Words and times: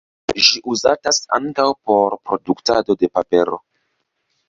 Ĝi 0.45 0.61
uzatas 0.75 1.19
ankaŭ 1.39 1.67
por 1.91 2.19
produktado 2.31 3.01
de 3.03 3.15
papero. 3.19 3.65